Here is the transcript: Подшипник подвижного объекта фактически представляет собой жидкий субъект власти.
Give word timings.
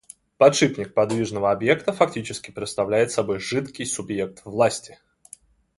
Подшипник 0.39 0.95
подвижного 0.95 1.51
объекта 1.51 1.93
фактически 1.93 2.49
представляет 2.49 3.11
собой 3.11 3.37
жидкий 3.37 3.85
субъект 3.85 4.43
власти. 4.45 4.97